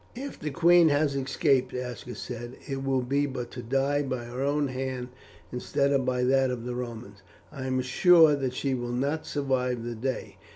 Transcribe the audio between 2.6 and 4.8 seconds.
"it will be but to die by her own